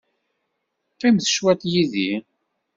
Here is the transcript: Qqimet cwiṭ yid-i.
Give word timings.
Qqimet 0.93 1.31
cwiṭ 1.35 1.61
yid-i. 1.71 2.11